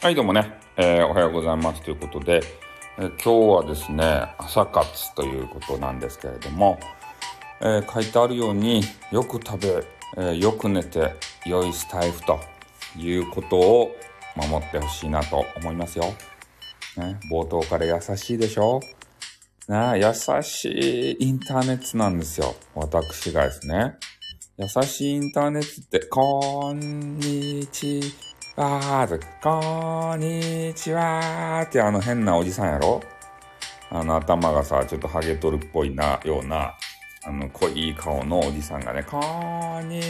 [0.00, 2.40] はい、どうもね、えーおはようございますということで、
[2.98, 6.78] えー今日はですね、朝活ということなんですけれども、
[7.60, 9.84] えー書いてあるように、よく食べ、
[10.16, 12.38] えよく寝て、良いスタイフと
[12.96, 13.96] いうことを
[14.36, 16.04] 守ってほしいなと思いますよ。
[16.96, 18.78] ね、冒頭から優しいでしょ？
[19.66, 22.54] ね、優しいインターネットなんですよ。
[22.76, 23.96] 私がですね。
[24.58, 33.00] 優しいインターネットって、こんにちはーとこんにちはーってあの変なおじさんやろ？
[33.90, 36.74] あの頭がさ、ちょっとハゲ取るっぽいな、ような、
[37.24, 39.18] あの濃い顔のおじさんがね、こ
[39.80, 40.00] んに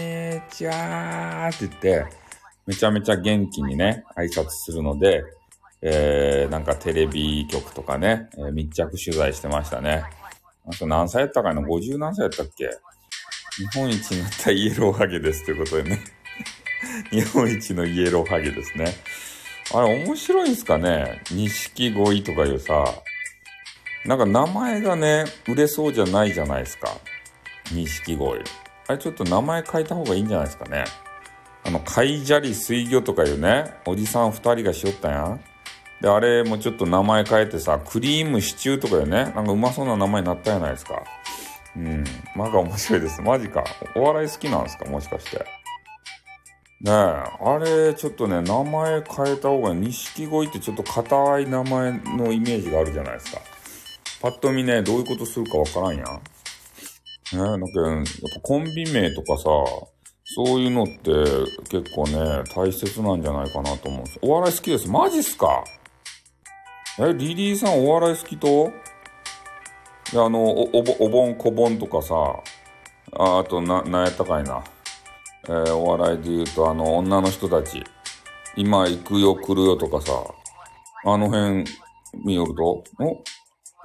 [0.51, 2.07] ちはーって言って、
[2.67, 5.25] めちゃめちゃ元気にね、挨拶するので、
[5.83, 10.05] えー、なんかテレビ局とかね、えー密着取材してましたね。
[10.67, 12.71] あと何歳やったかいな ?50 何歳やったっけ？
[13.59, 16.01] 日本一になったイエローハゲですということでね。
[17.11, 18.87] 日本一のイエローハゲですね。
[19.75, 21.21] あれ面白いんすかね？
[21.31, 22.85] 錦鯉とかいうさ、
[24.05, 26.89] なんか名前がね、売れそうじゃないじゃないですか。
[27.73, 28.41] 錦鯉。
[28.87, 30.85] あれちょっと名前変えた方がいいんじゃないですかね。
[31.65, 35.41] あの、海砂利水魚とかいうね、おじさん二人がしよったやん。
[36.01, 41.03] で、あれもちょっと名前変えてさ、クリームシチューとかでね、なんかうまそうな名前になったじゃないですか。
[41.77, 42.05] うん。
[42.37, 43.21] なんか面白いです。
[43.21, 43.65] マジか。
[43.95, 44.87] お笑い好きなんですか？
[44.87, 45.45] もしかして。
[46.81, 49.77] ねえ、あれ、ちょっとね、名前変えた方がいい。
[49.81, 53.41] 錦鯉ってちょっと硬い名前のイメージがあるじゃないですか。
[54.23, 56.07] パッと見ね、どういうことするかわからんやん。
[56.07, 56.13] ね
[57.33, 58.05] え、なんか、やっ
[58.37, 59.45] ぱコンビ名とかさ、
[60.37, 61.11] そういうのって
[61.69, 64.19] 結構ね、大切なんじゃないかなと思うんです。
[64.23, 64.89] お笑い好きです。
[64.89, 65.65] マジっすか？
[67.01, 68.71] え、リリーさんお笑い好きと？
[70.13, 72.15] いや、あの、お、おぼ、お盆、こぼんとかさ、
[73.15, 74.63] ああと、な、なんやったかいな。
[75.49, 77.83] えーお笑いで言うと、あの、女の人たち、
[78.57, 80.13] 今行くよ来るよとかさ、
[81.05, 81.65] あの辺
[82.25, 83.23] 見よると、お？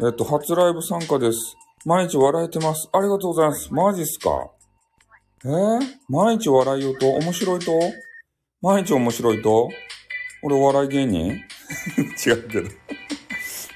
[0.06, 1.56] えっと、初ライブ参加です。
[1.85, 2.90] 毎日笑えてます。
[2.91, 3.74] ありがとうございます。
[3.74, 4.50] マジっすか？
[5.46, 5.79] えー、
[6.09, 7.09] 毎日笑いよと？
[7.12, 7.72] 面白いと？
[8.62, 9.69] 毎日面白いと？
[10.41, 11.31] 俺お笑い芸人？
[12.25, 12.69] 違うけど。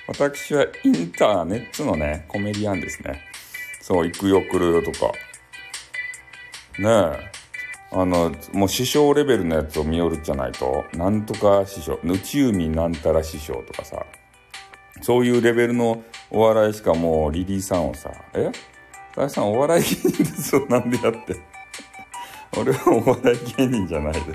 [0.08, 3.22] 私はインターネットのね、コメディアンですね。
[3.82, 5.08] そう、行くよ来るよとか。
[6.80, 7.37] ねえ。
[7.92, 14.06] あの、もう師匠レベルのやつを見よるじゃないと、なんとか師匠、宇宙民なんたら師匠とかさ、
[15.02, 18.52] そういうレベルのお笑いしかもうリリーさんをさ、え？
[19.16, 21.36] 大さんお笑い芸人ですよ、 なんでやって。
[22.58, 24.26] 俺はお笑い芸人じゃないです。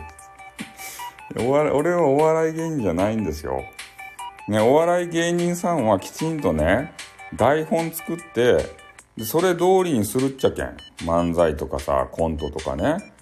[1.38, 3.62] お笑い俺はお笑い芸人じゃないんですよ。
[4.48, 6.92] ね、お笑い芸人さんはきちんとね、
[7.36, 8.74] 台本作って、
[9.24, 10.76] それ通りにするっちゃけん。
[11.04, 13.12] 漫才とかさ、コントとかね。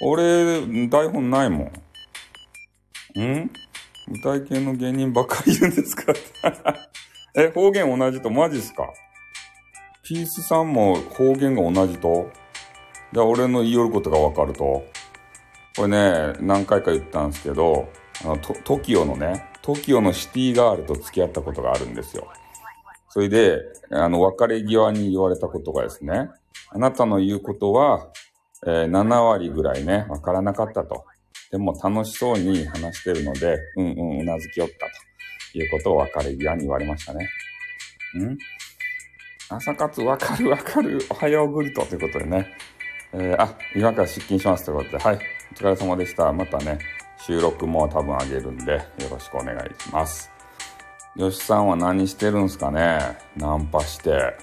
[0.00, 1.72] 俺、台本ないも
[3.16, 3.20] ん。
[3.20, 3.50] ん？
[4.10, 6.12] 歌い系の芸人ばっかりいるんですか？
[7.36, 8.30] え、方言同じと？
[8.30, 8.88] マジっすか？
[10.04, 12.30] ピースさんも方言が同じと？
[13.12, 14.84] じゃあ俺の言いよることがわかると？
[15.76, 17.88] これね、何回か言ったんですけど、
[18.24, 22.28] あの、ト TOKIO のね、TOKIO のシティガールと付き合ったことがあるんですよ。
[23.10, 23.58] それで、
[23.90, 26.30] あの、別れ際に言われたことがですね、
[26.70, 28.08] あなたの言うことは、
[28.66, 31.04] えー7割ぐらいね、わからなかったと。
[31.50, 34.74] でも楽しそうに話してるので、うんうん、うなずきよった
[35.52, 37.24] ということを別れ際に言われましたね。
[38.18, 38.36] ん？
[39.48, 40.98] 朝活わかるわかる。
[41.08, 42.48] おはようグルトということでね。
[43.14, 45.18] えーあ、今から出勤しますということで、はい。
[45.52, 46.30] お疲れ様でした。
[46.32, 46.78] またね、
[47.18, 48.80] 収録も多分あげるんで、よ
[49.10, 50.30] ろしくお願いします。
[51.16, 53.16] よしさんは何してるんすかね？
[53.36, 54.36] ナンパして。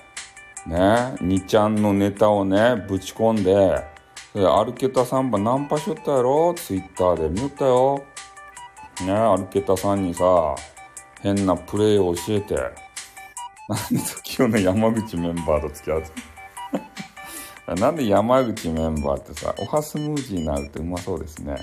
[0.65, 3.83] ね、にちゃんのネタをね、ぶち込んで、
[4.35, 6.53] で歩けたサンバナンパしよったやろ？
[6.55, 8.03] ツイッターで見よったよ。
[9.05, 10.53] ね、歩けたさんにさ、
[11.21, 15.97] 変なプレイを教えて、なんで時の山口メンバーと付き合
[17.69, 21.55] う なんで山口メンバーってさ、おはスムージーになるってうまそうですね。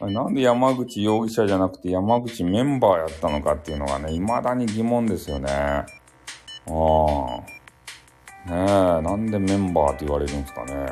[0.00, 5.50] なんで山口容疑者じゃなくて山口メンバーやったのかっていうのがね、未だに疑問ですよね。
[5.50, 5.84] あ
[6.68, 7.56] あ。
[8.48, 10.86] ねえ、なんでメンバーって言われるんですかね。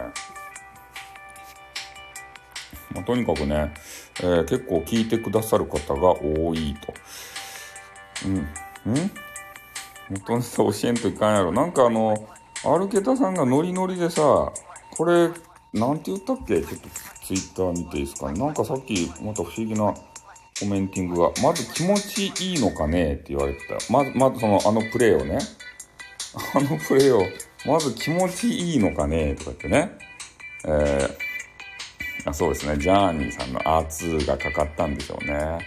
[2.94, 3.75] まあ、とにかくね、
[4.20, 6.94] えー結構聞いてくださる方が多いと。
[8.26, 8.35] うん。
[8.37, 9.11] ん？
[10.11, 11.52] 元ネタ教えんといかんやろ。
[11.52, 12.29] なんかあの、
[12.64, 14.52] アルケタさんがノリノリでさ、
[14.96, 15.31] これ、
[15.73, 16.62] なんて言ったっけ？
[16.62, 16.88] ちょっと
[17.26, 18.38] ツイッター見ていいですかね？
[18.38, 19.93] なんかさっき、また不思議な
[20.61, 23.14] コメンティングが、まず気持ちいいのかね？
[23.14, 23.93] って言われてた。
[23.93, 25.38] まず、まずその、あのプレイをね。
[26.55, 27.23] あのプレイを、
[27.67, 29.35] まず気持ちいいのかね？
[29.35, 29.99] とか言ってね。
[30.67, 31.17] えー、
[32.26, 32.78] あそうですね。
[32.78, 35.58] ジャーニーさんの R2 がかかったんでしょうね。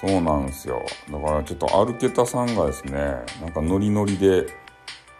[0.00, 0.84] そうなんですよ。
[1.10, 2.92] だからちょっとアルケタさんがですね、
[3.40, 4.46] なんかノリノリで、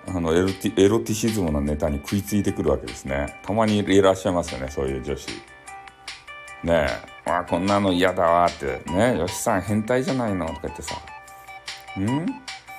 [0.08, 3.38] あのエロティ、エロティシズムのネタに食いついてくるわけですね。
[3.44, 5.28] たまにいらっしゃいますよね、そういう女子。
[6.64, 6.86] ね
[7.26, 10.94] え、あ、こんなの嫌だわって、ねよしさん変態じゃないのとか言ってさ、
[11.98, 12.26] ん？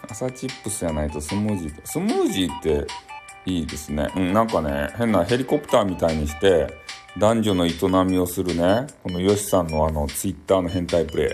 [0.09, 1.81] 朝チップスじゃないとスムージー。
[1.85, 2.85] スムージーって
[3.45, 4.09] いいですね。
[4.15, 6.82] うん、なんかね、変なヘリコプターみたいにして、
[7.17, 7.71] 男女の営
[8.05, 11.29] みをするね、このヨシさんのあの、ツイッターの変態プレイ。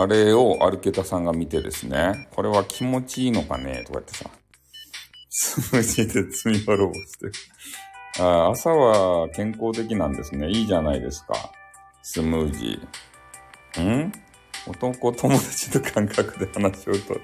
[0.00, 3.82] あれをアルケタさんが見てですね、これは気持ちいいのかね？
[3.84, 4.30] とか言ってさ、
[5.28, 7.32] スムージーで罪滅ぼしてる。
[8.20, 10.48] あ朝は健康的なんですね。
[10.48, 11.34] いいじゃないですか。
[12.02, 13.82] スムージー。
[13.82, 14.12] ん？
[14.68, 17.20] 男友達の感覚で話をと。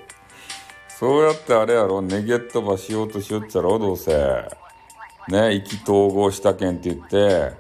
[0.89, 4.13] そうやってあれやろ、ネゲットばしようとしよっちゃろ、どうせ。
[5.29, 7.53] ね、意気投合したけんって言って、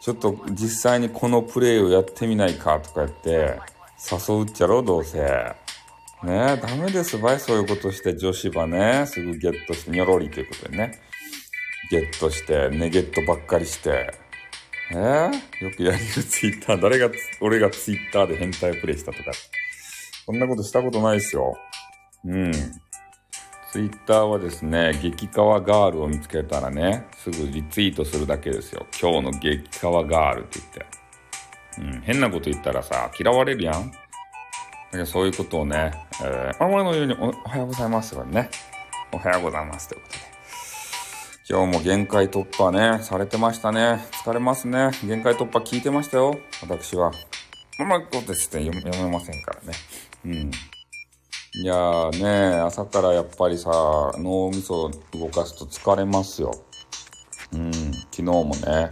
[0.00, 3.60] ちょっと実際にこのプレイをやってみないかとか言って、
[4.10, 5.18] 誘うっちゃろ、どうせ。
[6.24, 11.00] ねえダメですばい、そういうことして女子ばね、すぐゲットして、にょろりということでね。
[11.90, 14.12] ゲットして、ネゲットばっかりして。
[14.90, 17.10] えー、よくやりるツイッター、誰が、
[17.40, 19.32] 俺がツイッターで変態プレイしたとか。
[20.26, 21.56] そんなことしたことないですよ。
[22.24, 22.52] うん。
[23.72, 28.84] ツイッターはですね、激川ガールを見つけたらね、すぐリツイートするだけですよ。
[29.00, 30.58] 今日の激川ガールって
[31.78, 31.94] 言って。
[31.96, 33.90] うん、変なこと言ったらさ、嫌われるやん。
[33.90, 33.96] だ
[34.90, 35.90] けどそういうことをね、
[36.22, 38.50] えー、俺のようにおおはようございますとかね、
[39.10, 40.20] おはようございますということで。
[41.48, 44.06] 今日も限界突破ね、されてましたね。
[44.22, 44.90] 疲れますね。
[45.02, 46.38] 限界突破聞いてましたよ。
[46.60, 47.10] 私は。
[47.78, 49.72] あんまことですね、読めませんからね。
[50.26, 50.50] うん。
[51.54, 53.70] いやーね、朝からやっぱりさ、
[54.16, 56.50] 脳みそ動かすと疲れますよ。
[57.52, 58.90] うん、昨日もね、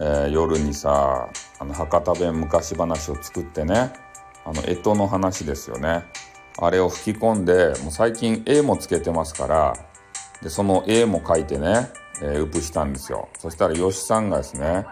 [0.00, 1.28] えー、夜にさ、
[1.60, 3.92] あの、博多弁昔話を作ってね、
[4.44, 6.02] あの、干支の話ですよね。
[6.58, 9.74] あれを吹き込んで、もう最近絵もつけてますから、
[10.42, 11.90] で、その絵も描いてね、
[12.20, 13.28] えー、ウプしたんですよ。
[13.38, 14.84] そしたら、吉さんがですね、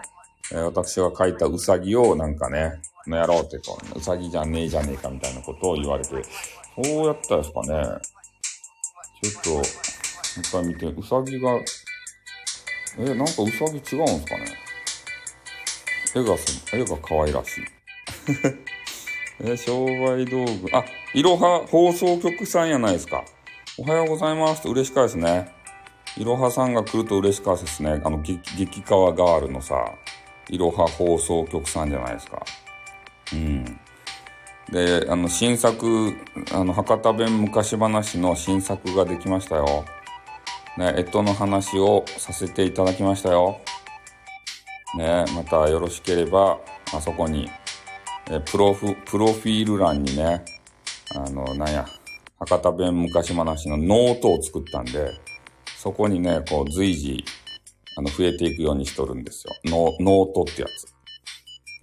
[0.53, 6.15] えー、私が描いたウサギをなんかね、のやろうってと、ウサギじゃねえじゃねえかみたいなことを言われて、
[6.75, 7.67] そうやったですかね。
[9.21, 11.51] ちょっと、もう一回見て、ウサギが、
[12.97, 14.45] え、なんかウサギ違うんですかね。
[16.15, 16.35] 絵が、
[16.73, 17.63] 絵が可愛らしい。
[19.51, 20.69] え、商売道具。
[20.75, 20.83] あ、
[21.13, 23.23] いろは放送局さんやないですか。
[23.77, 25.51] おはようございます嬉しかですね。
[26.17, 28.01] いろはさんが来ると嬉しかですね。
[28.03, 29.95] あの、激、激川ガールのさ、
[30.49, 32.43] いろは放送局さんじゃないですか。
[33.33, 33.79] うん。
[34.73, 36.15] で、あの、新作、
[36.51, 39.85] あの、博多弁昔話の新作ができましたよ。
[40.79, 43.61] ね、えとの話をさせていただきましたよ。
[44.97, 46.57] ね、またよろしければ、
[46.91, 47.47] あそこに、
[48.31, 50.43] えプロフ、プロフィール欄にね、
[51.15, 51.85] あの、なんや、
[52.39, 55.11] 博多弁昔話のノートを作ったんで、
[55.77, 57.23] そこにね、こう随時、
[57.95, 59.53] あの、増えていくようにしとるんですよ。
[59.65, 60.92] ノノートってやつ。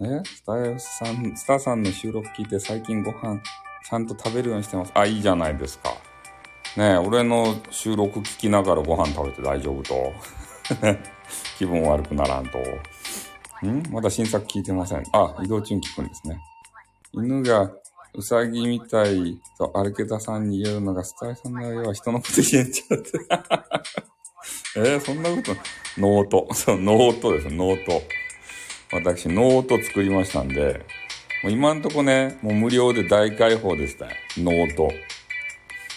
[0.03, 3.39] えスターさん、スターさんの収録聞いて最近ご飯
[3.87, 4.91] ちゃんと食べるようにしてます。
[4.95, 5.93] あ、いいじゃないですか。
[6.75, 10.13] ね俺の収録聞きながらご飯食べて大丈夫と？
[11.59, 12.57] 気分悪くならんと？
[13.67, 13.83] ん？
[13.91, 15.03] まだ新作聞いてません。
[15.13, 16.39] あ、移動中に聞くんですね。
[17.13, 17.71] 犬が
[18.15, 23.11] うさぎみたいと歩けたさんに言うのがスタイさんのよは人のこと言えちゃって。
[24.77, 25.53] えー、そんなこと、
[26.01, 26.47] ノート。
[26.53, 28.01] そう、ノートです、ノート。
[28.93, 30.85] 私、ノート作りましたんで、
[31.43, 34.07] もう今んとこね、もう無料で大開放でした
[34.37, 34.91] ノート。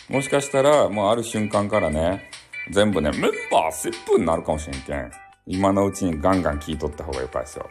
[0.08, 2.30] もしかしたら、もうある瞬間からね、
[2.70, 3.20] 全部ね、メン
[3.50, 5.10] バーシップになるかもしれんけん。
[5.46, 7.68] 今のうちにガンガン聞いとった方がよかですよ。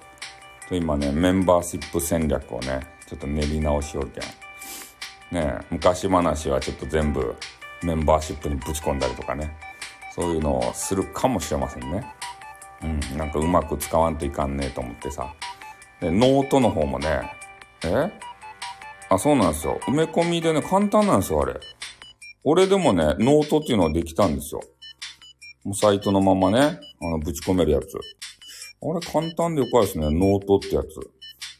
[0.68, 4.24] と今ね、メンバーシップ戦略をね、ちょっと練り直しよるけん。
[5.39, 7.36] ね昔話はちょっと全部
[7.82, 9.56] メンバーシップにぶち込んだりとかね。
[10.12, 12.03] そういうのをするかもしれませんね。
[12.84, 15.34] うん、なんかうまく使わんといかんねえと思ってさ。
[16.02, 17.32] で、ノートの方もね、
[17.86, 18.12] え？
[19.10, 19.80] あ、そうなんですよ。
[19.88, 21.54] 埋め込みでね、簡単なんですよ、あれ。
[22.44, 24.62] 俺でもね、ノートっていうのはできたんですよ。
[25.63, 27.86] もうサイトのままね、あの、ぶち込めるやつ。
[27.86, 30.06] あれ簡単でよかですね。
[30.06, 30.88] ノートってやつ。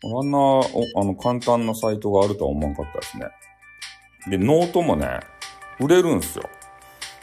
[0.04, 3.28] あんな、あの、簡単なサイトがあるとは思わんかったですね。
[4.30, 5.22] で、ノートもね、
[5.80, 6.44] 売れるんすよ。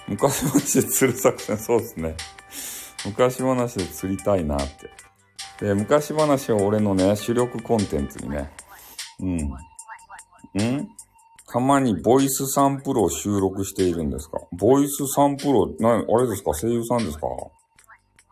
[0.08, 2.14] 昔話で釣る作戦、そうですね。
[3.06, 4.58] 昔話で釣りたいなっ
[5.58, 5.64] て。
[5.64, 8.50] で、昔話は俺のね、主力コンテンツにね。
[9.20, 9.36] うん。
[9.36, 10.88] ん？
[11.52, 14.38] たまにボイスサンプルを収録しているんですか？
[14.52, 16.52] ボイスサンプル、な、あれですか？
[16.54, 17.26] 声優さんですか？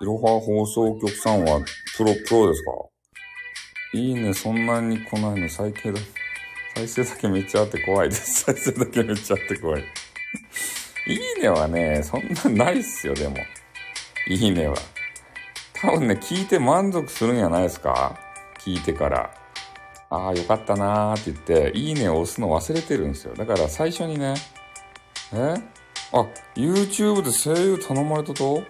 [0.00, 1.60] いろは放送局さんは
[1.96, 2.72] プロ、プロですか？
[3.94, 5.98] いいね、そんなに来ないの最低だ。
[6.76, 8.44] 再生だけめっちゃあって怖いです。
[8.44, 9.82] 再生だけめっちゃあって怖い。
[11.08, 13.36] いいねはね、そんなないっすよ、でも。
[14.28, 14.74] いいねは。
[15.80, 18.18] 多分ね、聞いて満足するんじゃないですか？
[18.58, 19.30] 聞いてから。
[20.10, 23.34] ああ、よかったなーって言って、いいねを押すの忘れてるんですよ。
[23.34, 24.34] だから最初にね、
[25.32, 25.54] え？
[26.12, 28.62] あ、YouTube で声優頼まれたと？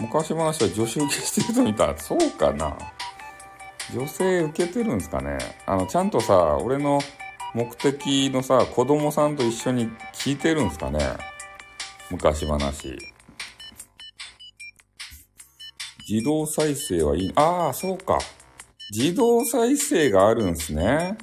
[0.00, 1.96] 昔話は女子受けしてると見た。
[1.96, 2.76] そうかな？
[3.94, 5.38] 女性受けてるんですかね？
[5.64, 7.00] あの、ちゃんとさ、俺の
[7.54, 10.98] 目的のさ、子供さんと一緒に聞いてるんですかね？
[12.10, 12.98] 昔話。
[16.08, 17.32] 自動再生はいい。
[17.36, 18.18] ああ、そうか。
[18.90, 21.16] 自動再生があるんすね。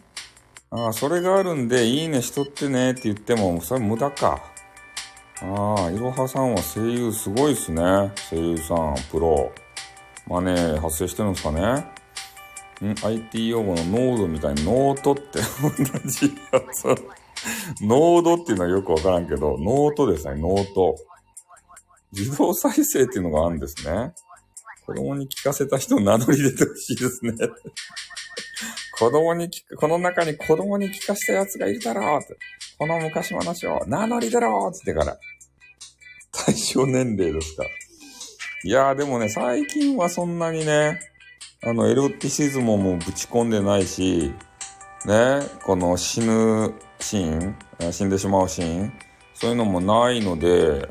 [0.72, 4.42] ああ、それがあるんで、いいねしとってねって言っても、それ無駄か。
[5.42, 7.82] ああ、いろはさんは声優すごいっすね。
[8.30, 9.52] 声優さん、プロ。
[10.28, 11.62] マネー発生してるんですかね
[12.92, 16.86] ん ?IT 用語のノードみたいにノートって同じやつ。
[17.82, 20.96] ノードっていうのはよくわからんけど、ノートですね、ノート。
[22.12, 24.14] 自動再生っていうのがあるんですね。
[24.90, 27.34] 子供に聞かせた人を名乗り出てほしいですね。
[28.98, 32.38] 子供に聞く、この中に子供に聞かせたやつがいるだろうって。
[32.78, 35.20] この昔話を名乗り出ろって言ってから。
[36.32, 37.64] 対象年齢ですか。
[38.64, 41.00] いやーでもね、最近はそんなにね、
[41.64, 44.34] あの、エロティシズムもぶち込んでないし、
[45.06, 48.94] ね、この死ぬシーン、死んでしまうシーン、
[49.34, 50.90] そういうのもないので、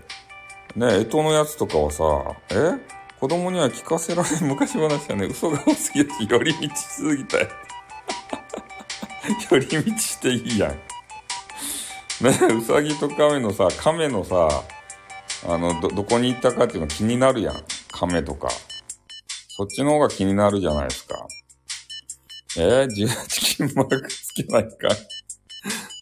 [0.76, 2.04] ね、干支のやつとかはさ、
[2.50, 2.97] え？
[3.20, 7.48] 子供には聞かせられん昔話はね、 嘘が多すぎるし、寄り道しすぎたよ。
[9.50, 10.70] 寄り道していいやん。
[10.70, 14.64] ね、うさぎと亀のさ、亀のさ、
[15.46, 17.64] あの、ど、どこに行ったかっていうの気になるやん。
[17.90, 18.48] 亀とか。
[19.48, 21.26] そっちの方が気になるじゃないですか。
[22.56, 24.88] えー、18金マークつけないか。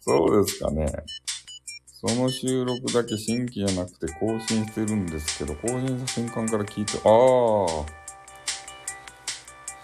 [0.02, 0.86] そうですかね。
[2.08, 8.06] その収録だけ新規じゃなくて更新してるんですけど、更新した瞬間から聞いて、ああ。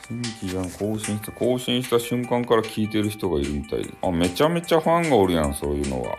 [0.07, 3.93] 新規じゃん、更新した、更新した瞬間から聞いてる人がいるみたいで。
[4.03, 6.17] あ、めちゃめちゃファンがおるやん、そういうのは。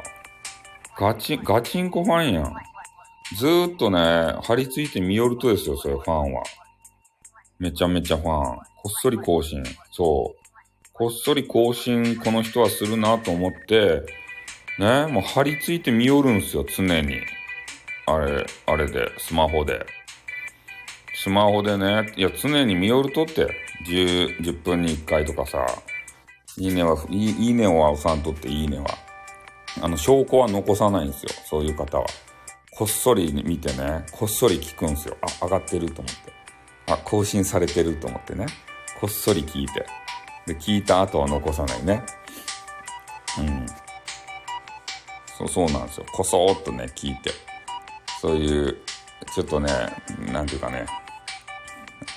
[0.98, 2.54] ガチ、ガチンコファンやん。
[3.38, 4.00] ずーっとね、
[4.44, 6.44] 張り付いて見よるとですよ、それ、ファンは。
[7.60, 8.58] めちゃめちゃファン。
[8.58, 9.64] こっそり更新。
[9.92, 10.44] そう。
[10.92, 14.23] こっそり更新、この人はするなと思って、
[14.80, 17.22] ね、もう張り付いて見よるんすよ、常に。
[18.06, 19.86] あれ、あれで、スマホで。
[21.16, 23.48] スマホでね、いや、常に見よるとって、
[23.88, 25.66] 10、10分に1回とかさ、
[26.58, 28.86] いいねは、いいいいねを押さんとって、いいねは。
[29.82, 32.06] あの、証拠は残さないんですよ、そういう方は。
[32.76, 35.18] こっそり見てね、こっそり聞くんすよ。
[35.22, 36.34] あ、上がってると思って。
[36.88, 38.48] あ、更新されてると思ってね。
[39.00, 39.86] こっそり聞いて。
[40.48, 42.04] で、聞いた後は残さないね。
[43.38, 43.66] うん。
[45.48, 46.06] そう、そうなんですよ。
[46.14, 47.32] こそーっとね、聞いて。
[48.22, 48.78] そういう、
[49.34, 49.70] ちょっとね、
[50.32, 50.86] なんていうかね、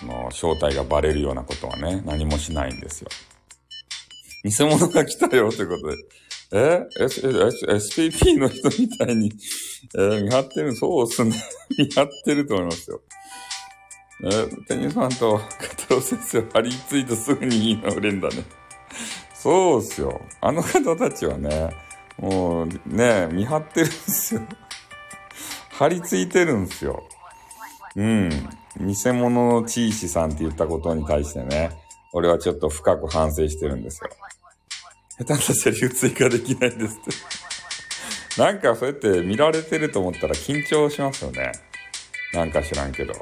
[0.03, 3.09] あの、正体がバレるようなことはね、何もしないんですよ。
[4.45, 5.97] 偽物が来たよということで。
[6.53, 9.33] え？S ?SPP の人みたいに、
[9.97, 9.99] え？
[9.99, 11.35] ー見張ってるそうっすね。
[11.77, 13.01] 見張ってると思いますよ。
[14.23, 14.29] え？
[14.29, 15.41] ーテニスマンと
[15.87, 18.45] 片尾先生張り付いてすぐにいいの売れんだね。
[19.35, 20.21] そうっすよ。
[20.41, 21.71] あの方たちはね、
[22.19, 24.43] もうね、見張ってるんですよ。
[25.73, 27.07] 張り付いてるんですよ。
[27.95, 28.31] うん。
[28.81, 31.71] 偽物のチーシさんって言ったことに対してね、
[32.13, 34.11] 俺はちょっと深く反省してるんですよ。
[35.19, 38.41] 下手なセリフ追加できないんですって。
[38.43, 41.53] なんかそうやって見られてると思ったら緊張しますよね。
[42.35, 43.15] なんか知らんけど。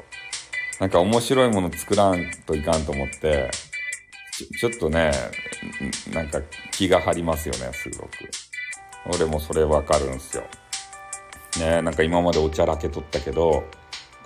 [0.79, 3.49] なんか面白いもの作らんといかんと思って、
[4.59, 5.11] ちょっとね、
[6.11, 8.09] なんか気が張りますよね、すごく。
[9.13, 10.43] 俺もそれわかるんすよ。
[11.59, 13.63] ねなんか今までおちゃらけとったけど、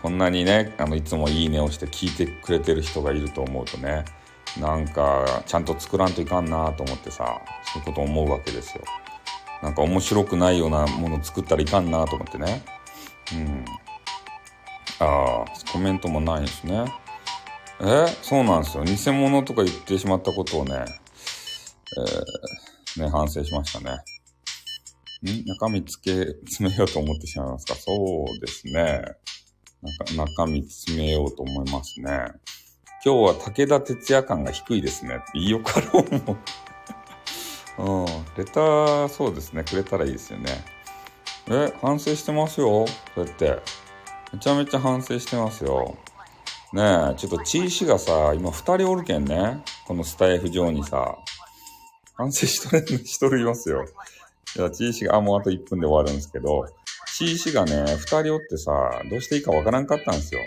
[0.02, 4.06] こんなにね、あの、いつもいいねをして聞いてくれてる人がいると思うとね、
[4.60, 7.42] なんか、ちゃんと作らんといかんなと思ってさ、
[7.74, 8.84] そういうこと思うわけですよ。
[9.62, 12.64] なんか面白くないようなもの作ったらいかんなと思ってね。
[13.34, 13.66] うん。
[15.00, 16.86] ああ、コメントもないんですね。
[17.82, 18.84] えそうなんですよ。
[18.84, 20.86] 偽物とか言ってしまったことをね、
[22.98, 24.00] えー、ね、反省しましたね。
[25.26, 27.76] ん中身つけ、詰めようと思ってしまいますか？
[27.76, 29.04] そうですね。
[30.16, 32.28] 中中身詰めようと思いますね。
[33.06, 35.20] 今日は武田鉄矢感が低いですね。
[35.34, 36.38] いいよかろうも。
[37.80, 38.06] うん。
[38.38, 39.64] レター、そうですね。
[39.64, 40.52] くれたらいいですよね。
[41.50, 42.86] え、反省してますよ。
[43.16, 43.60] そうやって。
[44.34, 45.98] めちゃめちゃ反省してますよ。
[46.74, 49.64] ねえ、ちょっとチーシがさ、今二人おるけんね。
[49.88, 51.18] このスタイフ上にさ。
[52.16, 53.86] 反省しとれ、しとるいますよ。
[54.58, 56.66] いや、チーシが、あ、もうあと1分で終わるんですけど、
[57.16, 58.72] チーシがね、2人おってさ、
[59.10, 60.42] どうしていいかわからんかったんですよ。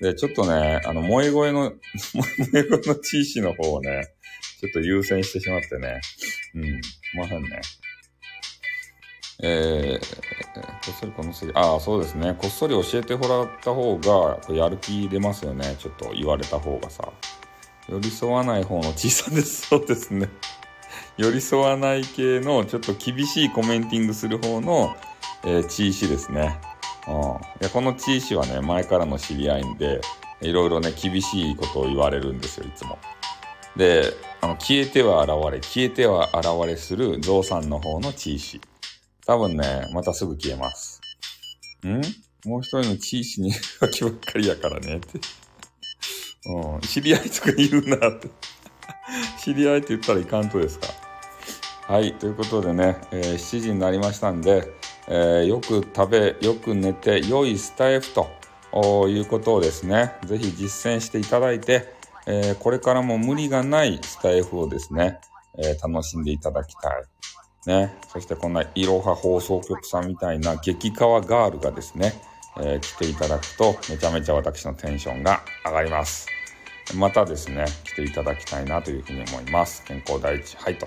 [0.00, 4.14] で、ちょっとね、あの、萌え声の、 萌え声のチーシの方をね、
[4.60, 6.00] ちょっと優先してしまってね。
[6.54, 6.80] うん、
[7.18, 7.60] ませんね。
[9.42, 10.60] えー、こ
[10.90, 12.34] っそりこのすり、ああ、そうですね。
[12.38, 15.76] こっそり教えてもらった方が、やる気出ますよね。
[15.78, 17.10] ちょっと言われた方がさ。
[17.88, 19.66] 寄り添わない方の小さです。
[19.66, 20.28] そうですね。
[21.16, 24.96] 寄り添わない系の、ちょっと厳しいコメンティングする方の、
[25.44, 26.58] えー、チーシですね。
[27.06, 27.14] うん。
[27.14, 27.16] い
[27.60, 30.00] や、このチーシはね、前からの知り合いんで、
[30.40, 32.98] いろいろね、厳しいことを言われるんですよ、いつも。
[33.76, 38.60] で、あの、消えては現れ、消えては現れするゾウさんの方のチーシ。
[39.26, 41.00] 多分ね、またすぐ消えます。
[41.86, 42.00] ん？
[42.48, 45.20] もう一人のチーシに書きばっかりやからねって。
[46.46, 48.30] うん、知り合いとか言うなって
[49.44, 50.88] 知り合いって言ったらいかんとですか。
[51.90, 54.72] はい、ということでね、えー、7時になりましたんで、
[55.08, 61.92] えー、よく食べ、よく寝て、良いスタイフということをですね、ぜひ実践していただいて、
[62.28, 65.18] えー、これからも無理がないスタイフをですね、
[65.58, 67.02] え、楽しんでいただきたい。
[67.66, 67.98] ね。
[68.06, 72.22] そしてこんないろは放送局さんみたいな激川ガールがですね、
[72.60, 76.39] え、来ていただくとめちゃめちゃ私のテンションが上がります。
[76.94, 79.84] またですね、来ていただきたいなというふうに思います。
[79.84, 80.56] 健康第一。
[80.56, 80.86] はい、と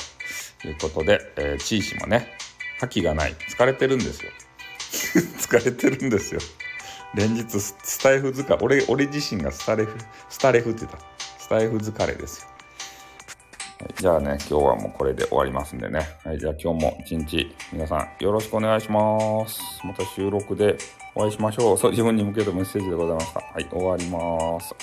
[0.68, 2.28] いうことで、えー、チーシもね、
[2.80, 3.36] 覇気がない。
[3.50, 4.32] 疲れてるんですよ。
[5.40, 6.42] 疲れてるんですよ。
[7.16, 9.96] 連日スタイフ疲れ、俺、俺自身がスタレフ、
[10.30, 10.98] スタレフって言った。
[11.40, 12.48] スタイフ疲れですよ。
[14.00, 16.18] じゃあね、今日はもうこれで終わりますんでね。
[16.24, 19.60] はい、じゃあ今日も一日皆さんよろしくお願いします。
[19.84, 20.78] また収録で
[21.16, 21.78] お会いしましょう。
[21.78, 23.40] そう、自分に向けたメッセージでございました。
[23.40, 24.74] はい、終わります。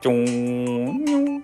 [0.00, 1.42] 囧囧